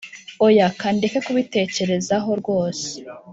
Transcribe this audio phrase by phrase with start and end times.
[0.45, 2.87] Oya kandeke kubitekerezaho rwose